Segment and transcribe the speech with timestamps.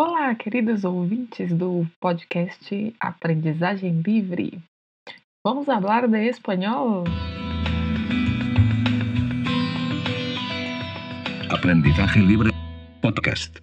[0.00, 4.62] Olá, queridos ouvintes do podcast Aprendizagem Livre.
[5.44, 7.02] Vamos falar de espanhol?
[11.50, 12.50] Aprendizagem Livre
[13.02, 13.60] Podcast.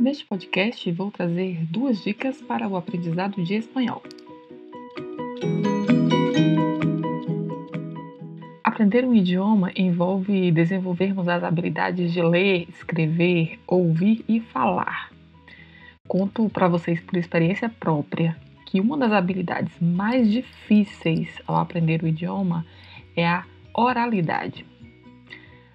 [0.00, 4.02] Neste podcast vou trazer duas dicas para o aprendizado de espanhol.
[8.64, 15.14] Aprender um idioma envolve desenvolvermos as habilidades de ler, escrever, ouvir e falar.
[16.08, 22.06] Conto para vocês por experiência própria que uma das habilidades mais difíceis ao aprender o
[22.06, 22.64] idioma
[23.16, 23.44] é a
[23.74, 24.64] oralidade.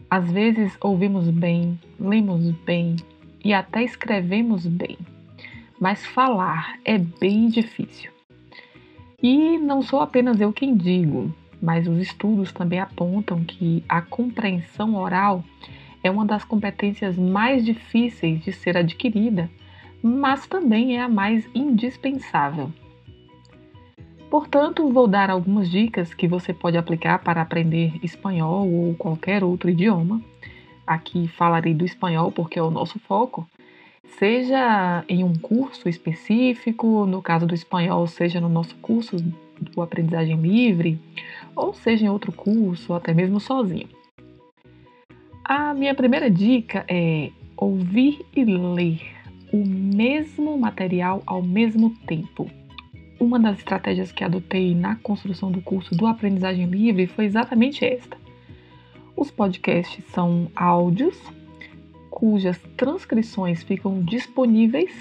[0.10, 2.96] Às vezes ouvimos bem, lemos bem
[3.44, 4.98] e até escrevemos bem,
[5.80, 8.12] mas falar é bem difícil.
[9.24, 14.96] E não sou apenas eu quem digo, mas os estudos também apontam que a compreensão
[14.96, 15.44] oral
[16.04, 19.50] é uma das competências mais difíceis de ser adquirida
[20.02, 22.72] mas também é a mais indispensável.
[24.30, 29.70] Portanto, vou dar algumas dicas que você pode aplicar para aprender espanhol ou qualquer outro
[29.70, 30.22] idioma.
[30.88, 33.46] Aqui falarei do espanhol porque é o nosso foco,
[34.18, 39.18] seja em um curso específico, no caso do espanhol, seja no nosso curso
[39.60, 40.98] do aprendizagem livre,
[41.56, 43.90] ou seja em outro curso, ou até mesmo sozinho.
[45.44, 49.21] A minha primeira dica é ouvir e ler
[49.52, 52.50] o mesmo material ao mesmo tempo.
[53.20, 58.18] Uma das estratégias que adotei na construção do curso do Aprendizagem Livre foi exatamente esta.
[59.16, 61.22] Os podcasts são áudios
[62.10, 64.92] cujas transcrições ficam disponíveis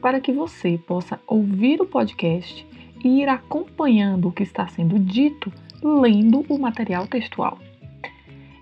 [0.00, 2.66] para que você possa ouvir o podcast
[3.04, 7.58] e ir acompanhando o que está sendo dito lendo o material textual.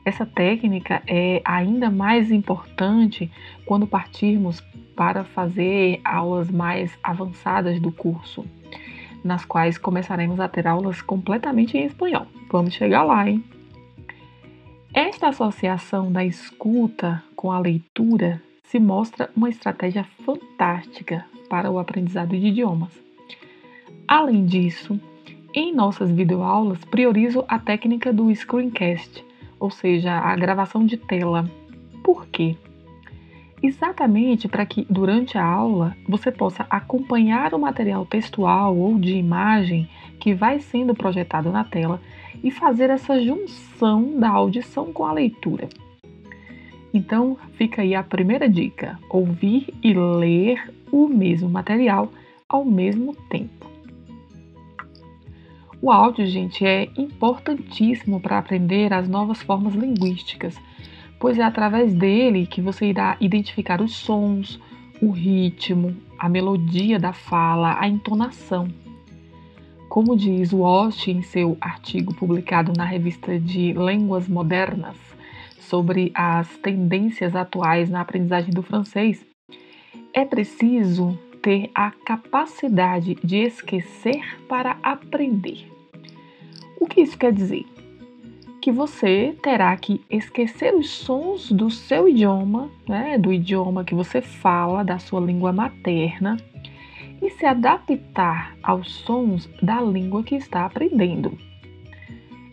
[0.07, 3.29] Essa técnica é ainda mais importante
[3.65, 4.61] quando partirmos
[4.95, 8.47] para fazer aulas mais avançadas do curso,
[9.25, 12.29] nas quais começaremos a ter aulas completamente em espanhol.
[12.49, 13.43] Vamos chegar lá, hein?
[14.94, 22.38] Esta associação da escuta com a leitura se mostra uma estratégia fantástica para o aprendizado
[22.38, 22.93] de idiomas.
[24.06, 25.00] Além disso,
[25.53, 29.27] em nossas videoaulas priorizo a técnica do screencast,
[29.59, 31.44] ou seja, a gravação de tela.
[32.03, 32.56] Por quê?
[33.62, 39.89] exatamente para que durante a aula você possa acompanhar o material textual ou de imagem
[40.21, 42.00] que vai sendo projetado na tela
[42.43, 45.69] e fazer essa junção da audição com a leitura.
[46.93, 52.11] Então, fica aí a primeira dica: ouvir e ler o mesmo material
[52.49, 53.56] ao mesmo tempo.
[55.87, 60.59] O áudio, gente, é importantíssimo para aprender as novas formas linguísticas
[61.19, 64.61] pois é através dele que você irá identificar os sons,
[65.01, 68.69] o ritmo, a melodia da fala, a entonação.
[69.89, 74.97] Como diz Walsh em seu artigo publicado na revista de Línguas Modernas
[75.61, 79.25] sobre as tendências atuais na aprendizagem do francês,
[80.13, 85.75] é preciso ter a capacidade de esquecer para aprender.
[86.81, 87.66] O que isso quer dizer?
[88.66, 94.20] que você terá que esquecer os sons do seu idioma, né, do idioma que você
[94.20, 96.37] fala, da sua língua materna,
[97.22, 101.38] e se adaptar aos sons da língua que está aprendendo.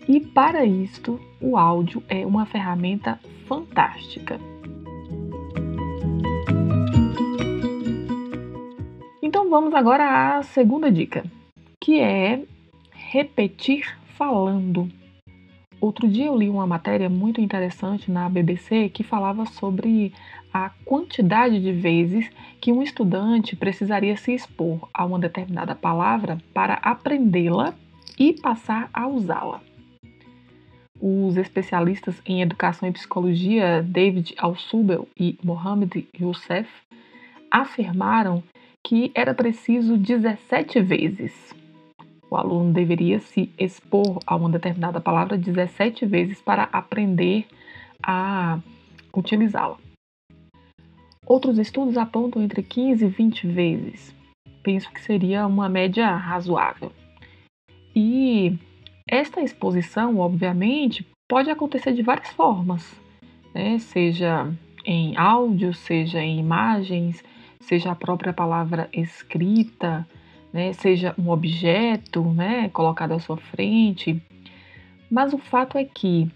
[0.07, 4.39] E para isto, o áudio é uma ferramenta fantástica.
[9.19, 11.25] Então vamos agora à segunda dica,
[11.81, 12.43] que é
[12.91, 14.89] repetir falando.
[15.81, 20.13] Outro dia eu li uma matéria muito interessante na BBC que falava sobre
[20.53, 22.29] a quantidade de vezes
[22.61, 27.73] que um estudante precisaria se expor a uma determinada palavra para aprendê-la
[28.17, 29.59] e passar a usá-la.
[31.01, 36.69] Os especialistas em educação e psicologia David Al-Subel e Mohamed Youssef
[37.51, 38.41] afirmaram
[38.81, 41.62] que era preciso 17 vezes
[42.33, 47.45] o aluno deveria se expor a uma determinada palavra 17 vezes para aprender
[48.01, 48.59] a
[49.15, 49.77] utilizá-la.
[51.27, 54.15] Outros estudos apontam entre 15 e 20 vezes.
[54.63, 56.91] Penso que seria uma média razoável.
[57.95, 58.57] E
[59.07, 62.99] esta exposição, obviamente, pode acontecer de várias formas,
[63.53, 63.77] né?
[63.77, 64.51] seja
[64.83, 67.23] em áudio, seja em imagens,
[67.61, 70.07] seja a própria palavra escrita,
[70.53, 74.21] né, seja um objeto né, colocado à sua frente.
[75.09, 76.29] Mas o fato é que,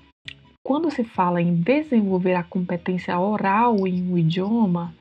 [0.64, 4.94] quando se fala em desenvolver a competência oral em um idioma,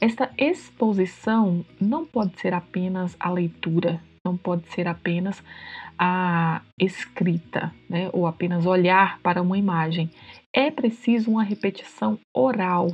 [0.00, 5.42] Esta exposição não pode ser apenas a leitura, não pode ser apenas
[5.98, 10.10] a escrita, né, ou apenas olhar para uma imagem.
[10.54, 12.90] É preciso uma repetição oral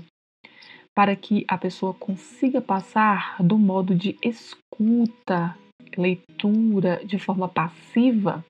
[0.96, 5.56] para que a pessoa consiga passar do modo de escuta,
[5.96, 8.44] leitura de forma passiva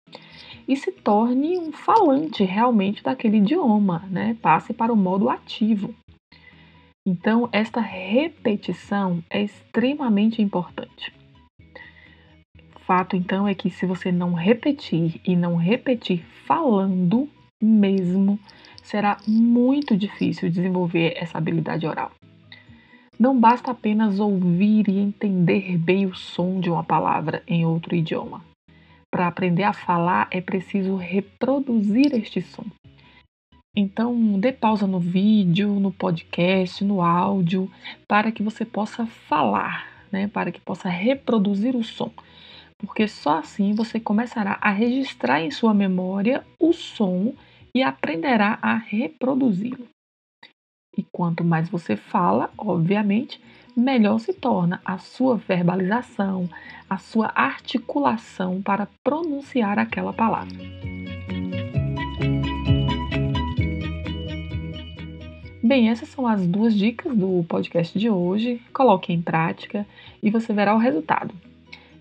[0.68, 4.36] e se torne um falante realmente daquele idioma, né?
[4.42, 5.94] Passe para o modo ativo.
[7.06, 11.14] Então, esta repetição é extremamente importante.
[12.80, 17.28] Fato então é que se você não repetir e não repetir falando
[17.62, 18.38] mesmo,
[18.82, 22.12] será muito difícil desenvolver essa habilidade oral.
[23.18, 28.44] Não basta apenas ouvir e entender bem o som de uma palavra em outro idioma.
[29.10, 32.64] Para aprender a falar é preciso reproduzir este som.
[33.74, 37.70] Então, dê pausa no vídeo, no podcast, no áudio,
[38.06, 40.28] para que você possa falar, né?
[40.28, 42.10] para que possa reproduzir o som.
[42.78, 47.32] Porque só assim você começará a registrar em sua memória o som
[47.74, 49.86] e aprenderá a reproduzi-lo.
[51.16, 53.40] Quanto mais você fala, obviamente,
[53.74, 56.46] melhor se torna a sua verbalização,
[56.90, 60.54] a sua articulação para pronunciar aquela palavra.
[65.64, 68.60] Bem, essas são as duas dicas do podcast de hoje.
[68.74, 69.86] Coloque em prática
[70.22, 71.34] e você verá o resultado.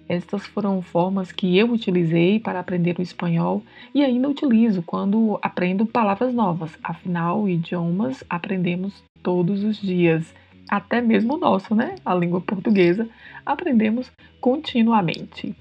[0.07, 3.63] Estas foram formas que eu utilizei para aprender o espanhol
[3.93, 6.77] e ainda utilizo quando aprendo palavras novas.
[6.83, 10.33] Afinal, idiomas aprendemos todos os dias,
[10.69, 11.95] até mesmo o nosso, né?
[12.05, 13.09] A língua portuguesa,
[13.43, 15.55] aprendemos continuamente.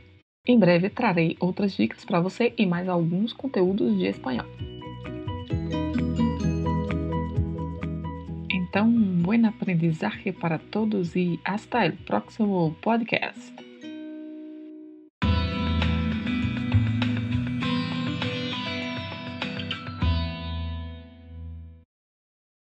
[0.46, 4.46] Em breve trarei outras dicas para você e mais alguns conteúdos de espanhol.
[8.52, 13.63] Então, buen aprendizaje para todos e hasta el próximo podcast.